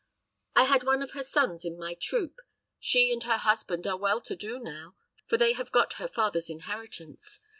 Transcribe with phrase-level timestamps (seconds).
[0.55, 2.39] I had one of her sons in my troop.
[2.79, 4.95] She and her husband are well to do now,
[5.27, 7.39] for they have got her father's inheritance.